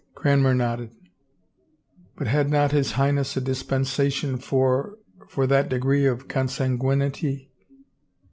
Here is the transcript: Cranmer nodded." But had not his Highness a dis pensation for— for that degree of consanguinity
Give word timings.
Cranmer 0.15 0.55
nodded." 0.55 0.95
But 2.17 2.25
had 2.25 2.49
not 2.49 2.71
his 2.71 2.93
Highness 2.93 3.37
a 3.37 3.39
dis 3.41 3.61
pensation 3.61 4.41
for— 4.41 4.97
for 5.29 5.45
that 5.45 5.69
degree 5.69 6.07
of 6.07 6.27
consanguinity 6.27 7.51